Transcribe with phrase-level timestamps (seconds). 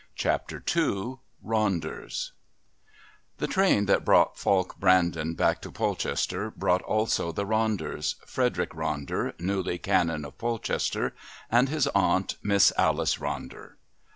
[0.15, 2.31] Chapter II Ronders
[3.37, 9.39] The train that brought Falk Brandon back to Polchester brought also the Ronders Frederick Ronder,
[9.39, 11.13] newly Canon of Polchester,
[11.51, 13.73] and his aunt, Miss Alice Ronder.